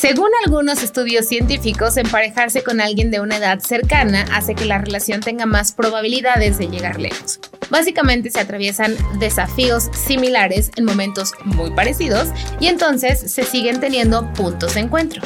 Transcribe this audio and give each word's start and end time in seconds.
Según 0.00 0.30
algunos 0.46 0.82
estudios 0.82 1.26
científicos, 1.28 1.98
emparejarse 1.98 2.62
con 2.62 2.80
alguien 2.80 3.10
de 3.10 3.20
una 3.20 3.36
edad 3.36 3.60
cercana 3.60 4.24
hace 4.32 4.54
que 4.54 4.64
la 4.64 4.78
relación 4.78 5.20
tenga 5.20 5.44
más 5.44 5.72
probabilidades 5.72 6.56
de 6.56 6.68
llegar 6.68 6.98
lejos. 6.98 7.38
Básicamente 7.68 8.30
se 8.30 8.40
atraviesan 8.40 8.96
desafíos 9.18 9.90
similares 9.92 10.70
en 10.76 10.86
momentos 10.86 11.32
muy 11.44 11.72
parecidos 11.72 12.28
y 12.60 12.68
entonces 12.68 13.30
se 13.30 13.42
siguen 13.42 13.78
teniendo 13.78 14.32
puntos 14.32 14.72
de 14.72 14.80
encuentro. 14.80 15.20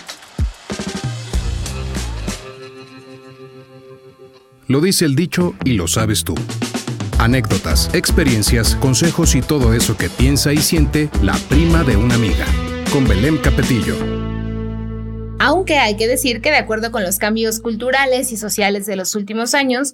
Lo 4.66 4.80
dice 4.80 5.04
el 5.04 5.14
dicho 5.14 5.54
y 5.62 5.75
lo 5.75 5.86
sabes 5.86 6.25
tú. 6.25 6.34
Anécdotas, 7.20 7.91
experiencias, 7.95 8.75
consejos 8.75 9.36
y 9.36 9.41
todo 9.41 9.72
eso 9.72 9.96
que 9.96 10.11
piensa 10.11 10.52
y 10.52 10.56
siente 10.56 11.11
la 11.22 11.34
prima 11.48 11.84
de 11.84 11.96
una 11.96 12.16
amiga. 12.16 12.46
Con 12.91 13.06
Belén 13.06 13.38
Capetillo. 13.38 14.14
Aunque 15.47 15.77
hay 15.77 15.98
que 15.98 16.09
decir 16.09 16.41
que 16.41 16.51
de 16.51 16.57
acuerdo 16.57 16.91
con 16.91 17.03
los 17.03 17.19
cambios 17.19 17.61
culturales 17.61 18.33
y 18.33 18.39
sociales 18.39 18.87
de 18.87 18.97
los 18.97 19.15
últimos 19.15 19.52
años, 19.52 19.93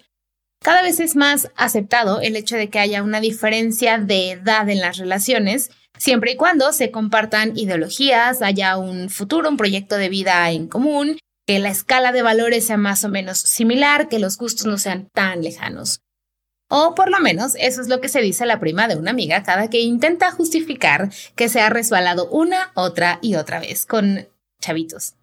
cada 0.63 0.81
vez 0.81 1.01
es 1.01 1.17
más 1.17 1.51
aceptado 1.57 2.21
el 2.21 2.37
hecho 2.37 2.55
de 2.55 2.71
que 2.71 2.79
haya 2.79 3.03
una 3.03 3.19
diferencia 3.19 3.99
de 3.99 4.31
edad 4.31 4.69
en 4.69 4.79
las 4.79 4.99
relaciones, 4.99 5.73
siempre 5.99 6.31
y 6.31 6.37
cuando 6.37 6.73
se 6.73 6.93
compartan 6.93 7.59
ideologías, 7.59 8.43
haya 8.43 8.77
un 8.77 9.11
futuro, 9.11 9.49
un 9.49 9.57
proyecto 9.57 9.97
de 9.97 10.09
vida 10.09 10.49
en 10.53 10.69
común, 10.69 11.19
que 11.49 11.59
la 11.59 11.71
escala 11.71 12.13
de 12.13 12.23
valores 12.23 12.69
sea 12.69 12.77
más 12.77 13.03
o 13.03 13.09
menos 13.09 13.39
similar, 13.41 14.09
que 14.09 14.21
los 14.21 14.39
gustos 14.39 14.67
no 14.67 14.79
sean 14.79 15.09
tan 15.13 15.43
lejanos. 15.43 16.01
O 16.69 16.95
por 16.95 17.11
lo 17.11 17.19
menos 17.19 17.57
eso 17.59 17.81
es 17.81 17.89
lo 17.89 18.01
que 18.01 18.09
se 18.09 18.21
dice 18.21 18.45
a 18.45 18.47
la 18.47 18.61
prima 18.61 18.87
de 18.87 18.95
una 18.95 19.11
amiga 19.11 19.43
cada 19.43 19.69
que 19.69 19.81
intenta 19.81 20.31
justificar 20.31 21.11
que 21.35 21.49
se 21.49 21.61
ha 21.61 21.71
resbalado 21.71 22.29
una, 22.29 22.71
otra 22.77 23.19
y 23.21 23.35
otra 23.35 23.59
vez 23.59 23.85
con 23.85 24.29
chavitos. 24.61 25.15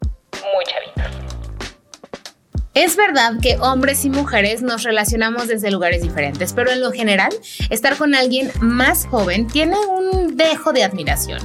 Es 2.80 2.94
verdad 2.94 3.32
que 3.42 3.56
hombres 3.58 4.04
y 4.04 4.08
mujeres 4.08 4.62
nos 4.62 4.84
relacionamos 4.84 5.48
desde 5.48 5.72
lugares 5.72 6.00
diferentes, 6.00 6.52
pero 6.52 6.70
en 6.70 6.80
lo 6.80 6.92
general, 6.92 7.30
estar 7.70 7.96
con 7.96 8.14
alguien 8.14 8.52
más 8.60 9.04
joven 9.04 9.48
tiene 9.48 9.76
un 9.76 10.36
dejo 10.36 10.72
de 10.72 10.84
admiración, 10.84 11.40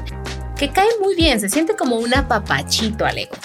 que 0.56 0.70
cae 0.70 0.90
muy 1.02 1.16
bien, 1.16 1.40
se 1.40 1.50
siente 1.50 1.76
como 1.76 1.96
un 1.96 2.14
apapachito 2.14 3.04
al 3.04 3.18
ego. 3.18 3.36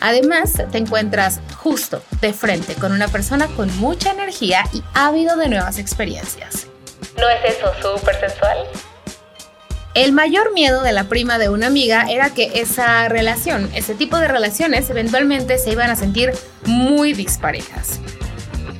Además, 0.00 0.62
te 0.72 0.78
encuentras 0.78 1.40
justo 1.58 2.02
de 2.22 2.32
frente 2.32 2.74
con 2.76 2.90
una 2.90 3.08
persona 3.08 3.48
con 3.48 3.70
mucha 3.76 4.12
energía 4.12 4.64
y 4.72 4.82
ávido 4.94 5.36
de 5.36 5.50
nuevas 5.50 5.76
experiencias. 5.78 6.68
¿No 7.18 7.28
es 7.28 7.54
eso 7.54 7.70
súper 7.82 8.18
sensual? 8.18 8.66
El 9.94 10.12
mayor 10.12 10.52
miedo 10.52 10.82
de 10.82 10.92
la 10.92 11.04
prima 11.04 11.36
de 11.38 11.48
una 11.48 11.66
amiga 11.66 12.06
era 12.08 12.30
que 12.30 12.52
esa 12.54 13.08
relación, 13.08 13.68
ese 13.74 13.94
tipo 13.94 14.18
de 14.18 14.28
relaciones, 14.28 14.88
eventualmente 14.88 15.58
se 15.58 15.72
iban 15.72 15.90
a 15.90 15.96
sentir 15.96 16.32
muy 16.64 17.12
disparejas. 17.12 17.98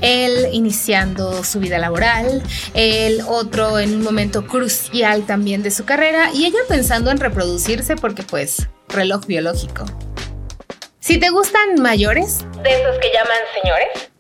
Él 0.03 0.47
iniciando 0.53 1.43
su 1.43 1.59
vida 1.59 1.79
laboral, 1.79 2.43
el 2.75 3.23
otro 3.27 3.81
en 3.81 3.97
un 3.97 4.05
momento 4.05 4.47
crucial 4.47 5.27
también 5.27 5.65
de 5.65 5.73
su 5.73 5.85
carrera 5.85 6.31
y 6.33 6.47
ella 6.47 6.61
pensando 6.69 7.11
en 7.11 7.19
reproducirse 7.19 7.97
porque 7.97 8.23
pues 8.23 8.69
reloj 8.89 9.27
biológico. 9.27 9.87
Si 11.01 11.19
te 11.19 11.31
gustan 11.31 11.83
mayores, 11.83 12.45
de 12.63 12.71
esos 12.71 12.97
que 12.99 13.11
llaman 13.13 13.37
señores, 13.61 14.11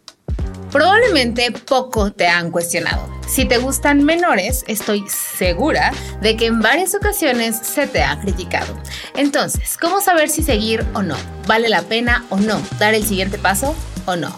probablemente 0.70 1.52
poco 1.52 2.12
te 2.12 2.26
han 2.26 2.50
cuestionado. 2.50 3.08
Si 3.26 3.44
te 3.44 3.58
gustan 3.58 4.04
menores, 4.04 4.64
estoy 4.66 5.04
segura 5.08 5.92
de 6.20 6.36
que 6.36 6.46
en 6.46 6.60
varias 6.60 6.94
ocasiones 6.94 7.56
se 7.56 7.86
te 7.86 8.02
ha 8.02 8.18
criticado. 8.20 8.76
Entonces, 9.14 9.76
¿cómo 9.80 10.00
saber 10.00 10.28
si 10.28 10.42
seguir 10.42 10.84
o 10.94 11.02
no? 11.02 11.16
¿Vale 11.46 11.68
la 11.68 11.82
pena 11.82 12.24
o 12.30 12.38
no? 12.38 12.60
¿Dar 12.78 12.94
el 12.94 13.04
siguiente 13.04 13.38
paso 13.38 13.74
o 14.06 14.16
no? 14.16 14.36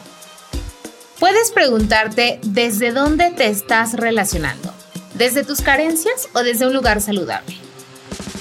Puedes 1.19 1.53
preguntarte 1.53 2.41
desde 2.43 2.91
dónde 2.91 3.31
te 3.31 3.47
estás 3.47 3.95
relacionando. 3.95 4.75
¿Desde 5.15 5.45
tus 5.45 5.61
carencias 5.61 6.29
o 6.35 6.43
desde 6.43 6.67
un 6.67 6.73
lugar 6.73 7.01
saludable? 7.01 7.57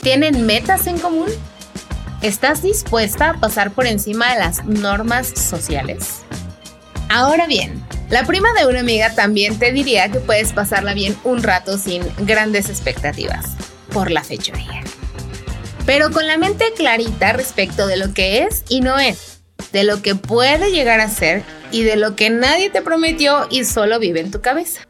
¿Tienen 0.02 0.46
metas 0.46 0.88
en 0.88 0.98
común? 0.98 1.30
¿Estás 2.22 2.62
dispuesta 2.62 3.32
a 3.32 3.40
pasar 3.40 3.72
por 3.72 3.86
encima 3.86 4.34
de 4.34 4.40
las 4.40 4.66
normas 4.66 5.28
sociales? 5.28 6.24
Ahora 7.14 7.46
bien, 7.46 7.86
la 8.10 8.26
prima 8.26 8.54
de 8.54 8.66
una 8.66 8.80
amiga 8.80 9.14
también 9.14 9.60
te 9.60 9.74
diría 9.74 10.10
que 10.10 10.22
puedes 10.22 10.54
pasarla 10.54 10.94
bien 10.94 11.18
un 11.26 11.44
rato 11.44 11.78
sin 11.78 12.04
grandes 12.20 12.70
expectativas 12.70 13.48
por 13.92 14.12
la 14.12 14.24
fechoría. 14.24 14.82
Pero 15.86 16.12
con 16.12 16.26
la 16.26 16.38
mente 16.38 16.72
clarita 16.74 17.34
respecto 17.34 17.86
de 17.86 17.98
lo 17.98 18.14
que 18.14 18.44
es 18.44 18.64
y 18.70 18.80
no 18.80 18.98
es, 18.98 19.42
de 19.74 19.84
lo 19.84 20.02
que 20.02 20.16
puede 20.16 20.72
llegar 20.72 21.02
a 21.02 21.10
ser 21.10 21.44
y 21.70 21.84
de 21.84 21.98
lo 21.98 22.16
que 22.16 22.30
nadie 22.30 22.70
te 22.70 22.82
prometió 22.82 23.46
y 23.50 23.66
solo 23.66 24.00
vive 24.00 24.22
en 24.22 24.32
tu 24.32 24.40
cabeza. 24.40 24.88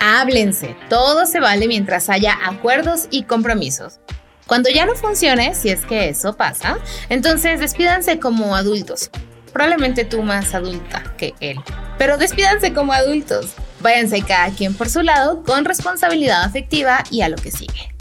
Háblense, 0.00 0.74
todo 0.88 1.26
se 1.26 1.38
vale 1.38 1.68
mientras 1.68 2.08
haya 2.08 2.38
acuerdos 2.46 3.08
y 3.10 3.24
compromisos. 3.24 4.00
Cuando 4.46 4.70
ya 4.70 4.86
no 4.86 4.94
funcione, 4.94 5.54
si 5.54 5.68
es 5.68 5.84
que 5.84 6.08
eso 6.08 6.38
pasa, 6.38 6.78
entonces 7.10 7.60
despídanse 7.60 8.18
como 8.18 8.56
adultos, 8.56 9.10
probablemente 9.52 10.04
tú 10.04 10.22
más 10.22 10.54
adulta 10.54 11.14
que 11.16 11.34
él. 11.40 11.58
Pero 11.98 12.18
despídanse 12.18 12.72
como 12.72 12.92
adultos. 12.92 13.54
Váyanse 13.80 14.22
cada 14.22 14.50
quien 14.50 14.74
por 14.74 14.88
su 14.88 15.02
lado 15.02 15.42
con 15.42 15.64
responsabilidad 15.64 16.44
afectiva 16.44 17.02
y 17.10 17.22
a 17.22 17.28
lo 17.28 17.36
que 17.36 17.50
sigue. 17.50 17.94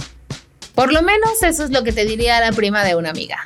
Por 0.75 0.93
lo 0.93 1.01
menos 1.01 1.43
eso 1.43 1.63
es 1.63 1.71
lo 1.71 1.83
que 1.83 1.91
te 1.91 2.05
diría 2.05 2.39
la 2.39 2.51
prima 2.51 2.83
de 2.83 2.95
una 2.95 3.09
amiga. 3.09 3.43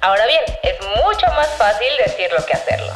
Ahora 0.00 0.24
bien, 0.26 0.42
es 0.62 0.86
mucho 1.04 1.26
más 1.34 1.48
fácil 1.58 1.88
decirlo 2.04 2.44
que 2.46 2.54
hacerlo. 2.54 2.92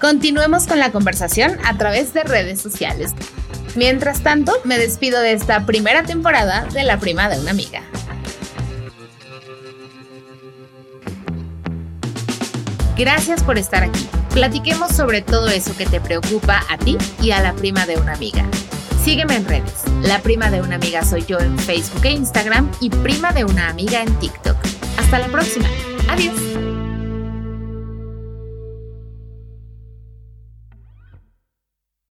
Continuemos 0.00 0.66
con 0.66 0.78
la 0.78 0.92
conversación 0.92 1.58
a 1.64 1.76
través 1.76 2.14
de 2.14 2.24
redes 2.24 2.60
sociales. 2.60 3.12
Mientras 3.74 4.22
tanto, 4.22 4.60
me 4.64 4.78
despido 4.78 5.20
de 5.20 5.32
esta 5.32 5.66
primera 5.66 6.04
temporada 6.04 6.66
de 6.72 6.84
La 6.84 6.98
prima 6.98 7.28
de 7.28 7.38
una 7.40 7.50
amiga. 7.50 7.82
Gracias 12.96 13.42
por 13.42 13.58
estar 13.58 13.82
aquí. 13.82 14.08
Platiquemos 14.32 14.92
sobre 14.92 15.22
todo 15.22 15.48
eso 15.48 15.76
que 15.76 15.86
te 15.86 16.00
preocupa 16.00 16.62
a 16.68 16.78
ti 16.78 16.96
y 17.22 17.30
a 17.32 17.40
la 17.40 17.52
prima 17.54 17.86
de 17.86 17.96
una 17.96 18.14
amiga. 18.14 18.44
Sígueme 19.04 19.36
en 19.36 19.46
redes. 19.46 19.84
La 20.02 20.20
prima 20.20 20.50
de 20.50 20.62
una 20.62 20.76
amiga 20.76 21.04
soy 21.04 21.24
yo 21.24 21.38
en 21.38 21.58
Facebook 21.58 22.04
e 22.04 22.12
Instagram 22.12 22.70
y 22.80 22.90
prima 22.90 23.32
de 23.32 23.44
una 23.44 23.68
amiga 23.68 24.02
en 24.02 24.14
TikTok. 24.18 24.56
Hasta 24.98 25.18
la 25.18 25.26
próxima. 25.26 25.68
Adiós. 26.08 26.63